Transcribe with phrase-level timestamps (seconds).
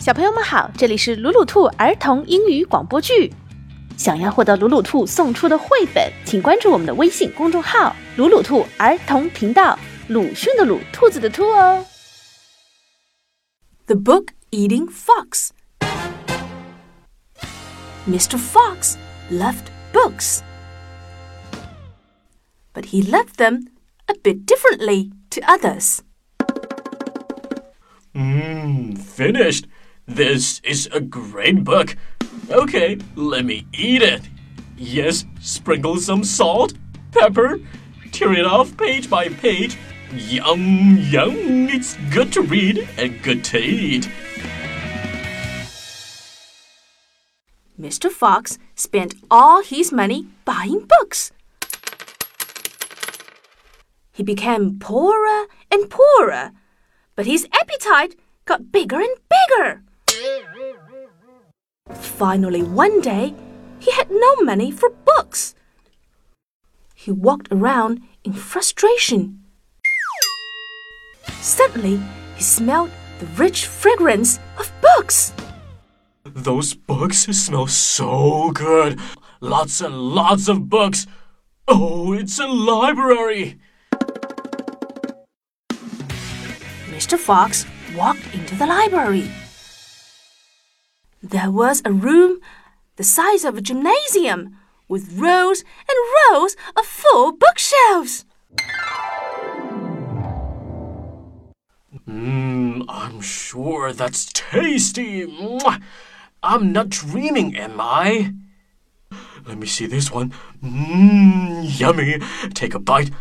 [0.00, 3.32] 小朋友们好，这里是鲁鲁兔儿童英语广播剧。
[3.96, 9.78] 想要获得鲁鲁兔送出的绘本，请关注我们的微信公众号“鲁鲁兔儿童频道”。
[10.08, 11.84] 鲁迅的鲁，兔子的兔哦。
[13.86, 15.50] The Book Eating Fox.
[18.08, 18.38] Mr.
[18.38, 18.96] Fox
[19.32, 20.40] loved books,
[22.72, 23.66] but he loved them
[24.06, 25.98] a bit differently to others.
[28.14, 29.64] Mmm, finished.
[30.07, 31.95] This is a great book.
[32.49, 34.21] Okay, let me eat it.
[34.77, 36.73] Yes, sprinkle some salt,
[37.11, 37.59] pepper,
[38.11, 39.77] tear it off page by page.
[40.13, 41.69] Yum, yum.
[41.69, 44.09] It's good to read and good to eat.
[47.79, 48.11] Mr.
[48.11, 51.31] Fox spent all his money buying books.
[54.11, 56.51] He became poorer and poorer,
[57.15, 59.83] but his appetite got bigger and bigger.
[61.89, 63.33] Finally, one day,
[63.79, 65.55] he had no money for books.
[66.93, 69.43] He walked around in frustration.
[71.41, 71.99] Suddenly,
[72.35, 75.33] he smelled the rich fragrance of books.
[76.23, 78.99] Those books smell so good.
[79.39, 81.07] Lots and lots of books.
[81.67, 83.59] Oh, it's a library.
[86.89, 87.17] Mr.
[87.17, 89.27] Fox walked into the library.
[91.23, 92.41] There was a room
[92.95, 95.97] the size of a gymnasium with rows and
[96.31, 98.25] rows of full bookshelves.
[102.09, 105.27] Mmm, I'm sure that's tasty.
[106.41, 108.33] I'm not dreaming, am I?
[109.45, 110.33] Let me see this one.
[110.63, 112.19] Mmm, yummy.
[112.55, 113.11] Take a bite.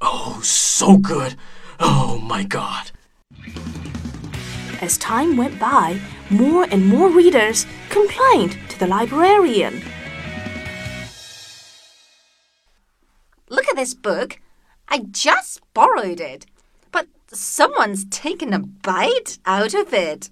[0.00, 1.36] Oh, so good.
[1.78, 2.87] Oh my god.
[4.80, 9.82] As time went by, more and more readers complained to the librarian.
[13.48, 14.40] Look at this book.
[14.88, 16.46] I just borrowed it,
[16.92, 20.30] but someone's taken a bite out of it.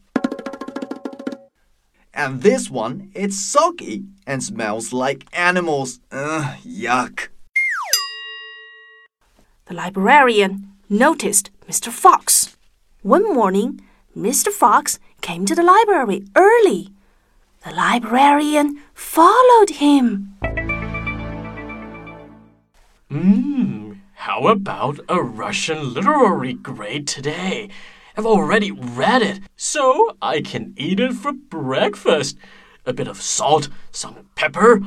[2.14, 5.98] And this one, it's soggy and smells like animals.
[6.12, 7.28] Ugh, yuck.
[9.66, 11.90] The librarian noticed Mr.
[11.90, 12.56] Fox.
[13.02, 13.80] One morning,
[14.16, 14.48] Mr.
[14.48, 16.88] Fox came to the library early.
[17.64, 20.34] The librarian followed him.
[23.10, 27.68] Mmm, how about a Russian literary grade today?
[28.16, 32.38] I've already read it, so I can eat it for breakfast.
[32.86, 34.78] A bit of salt, some pepper.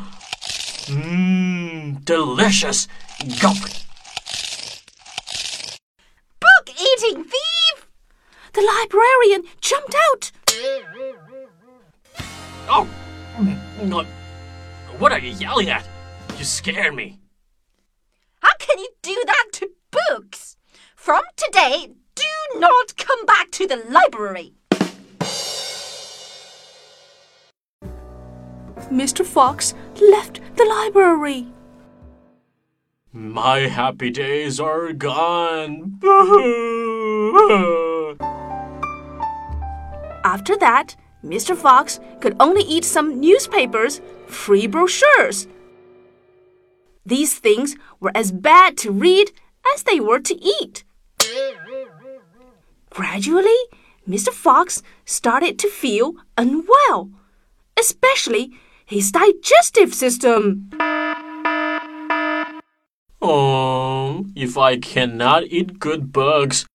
[0.88, 2.88] Mmm, delicious.
[3.40, 3.60] Gulp.
[6.40, 7.49] Book eating thief!
[8.60, 10.32] The librarian jumped out.
[12.68, 12.90] Oh,
[13.82, 14.04] no.
[14.98, 15.88] What are you yelling at?
[16.38, 17.22] You scared me.
[18.42, 20.58] How can you do that to books?
[20.94, 24.56] From today, do not come back to the library.
[28.92, 29.26] Mr.
[29.26, 31.48] Fox left the library.
[33.14, 35.98] My happy days are gone.
[40.24, 41.56] After that, Mr.
[41.56, 45.48] Fox could only eat some newspapers, free brochures.
[47.06, 49.32] These things were as bad to read
[49.74, 50.84] as they were to eat.
[52.90, 53.58] Gradually,
[54.08, 54.30] Mr.
[54.30, 57.12] Fox started to feel unwell,
[57.80, 58.52] especially
[58.86, 60.70] his digestive system.
[63.22, 66.66] Oh, if I cannot eat good bugs,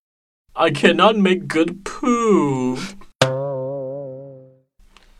[0.55, 2.78] I cannot make good poo.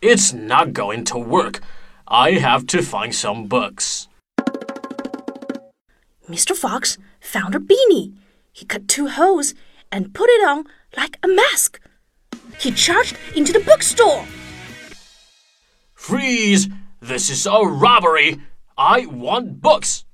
[0.07, 1.63] It's not going to work.
[2.07, 4.07] I have to find some books.
[6.29, 6.55] Mr.
[6.55, 8.13] Fox found a beanie.
[8.53, 9.55] He cut two holes
[9.91, 11.81] and put it on like a mask.
[12.59, 14.27] He charged into the bookstore.
[15.95, 16.69] Freeze!
[17.01, 18.43] This is a robbery!
[18.77, 20.05] I want books!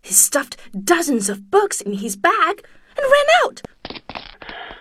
[0.00, 2.64] He stuffed dozens of books in his bag
[2.96, 3.60] and ran out.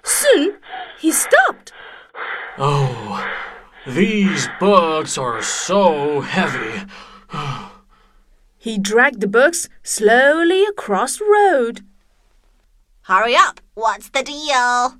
[0.06, 0.60] Soon,
[0.98, 1.74] he stopped.
[2.61, 3.25] Oh,
[3.88, 6.85] these books are so heavy.
[8.57, 11.85] He dragged the books slowly across the road.
[13.03, 13.61] Hurry up.
[13.75, 15.00] What's the deal?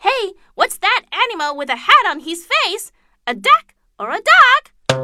[0.00, 2.92] Hey, what's that animal with a hat on his face?
[3.26, 4.98] A duck or a dog?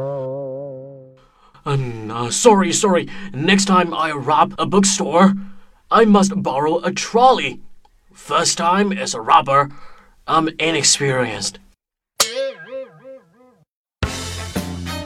[1.65, 3.07] Um, uh, sorry, sorry.
[3.33, 5.33] Next time I rob a bookstore,
[5.89, 7.61] I must borrow a trolley.
[8.13, 9.69] First time as a robber,
[10.25, 11.55] I'm inexperienced.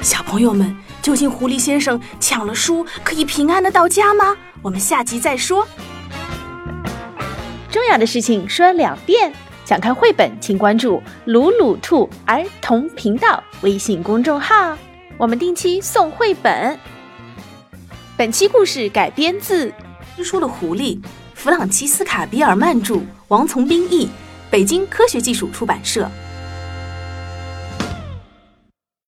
[0.03, 4.37] 小朋友们，究竟狐狸先生抢了书可以平安的到家吗？
[4.61, 5.67] 我们下集再说。
[7.71, 9.33] 重要的事情说两遍。
[9.65, 14.77] 想看绘本，请关注“鲁鲁兔儿童频道”微信公众号，
[15.17, 16.79] 我们定期送绘本。
[18.15, 19.69] 本期故事改编自
[20.15, 21.01] 《吃书的狐狸》，
[21.33, 24.07] 弗朗齐斯卡·比尔曼著，王从兵译，
[24.57, 26.09] 北京科学技术出版社。